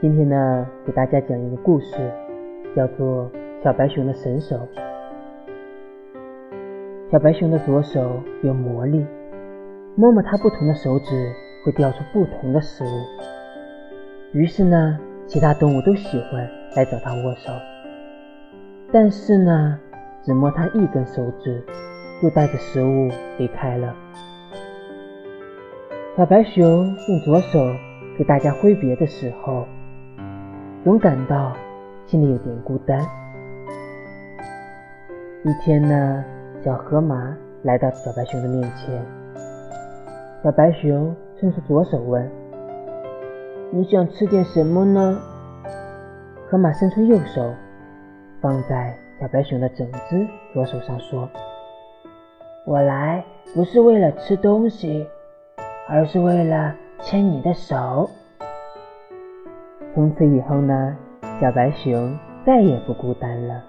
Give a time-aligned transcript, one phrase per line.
[0.00, 2.10] 今天呢，给大家讲一个故事，
[2.74, 3.30] 叫做
[3.62, 4.56] 《小白熊的神手》。
[7.12, 9.04] 小白熊的左手有魔力，
[9.96, 11.30] 摸摸它不同的手指，
[11.66, 12.88] 会掉出不同的食物。
[14.32, 17.52] 于是呢，其他动物都喜欢来找它握手。
[18.90, 19.78] 但是呢，
[20.22, 21.62] 只摸它一根手指，
[22.22, 23.94] 就带着食物离开了。
[26.16, 27.58] 小白熊用左手
[28.16, 29.66] 给大家挥别的时候。
[30.82, 31.52] 总感到
[32.06, 32.98] 心里有点孤单。
[35.44, 36.24] 一天呢，
[36.64, 39.04] 小河马来到小白熊的面前，
[40.42, 42.26] 小白熊伸出左手问
[43.70, 45.20] ：“你想吃点什么呢？”
[46.48, 47.52] 河马伸出右手，
[48.40, 51.28] 放在小白熊的整只左手上说
[52.64, 53.22] ：“我来
[53.54, 55.06] 不是为了吃东西，
[55.86, 58.08] 而是为了牵你的手。”
[59.94, 60.96] 从此以后呢，
[61.40, 63.62] 小白熊再也不孤单了。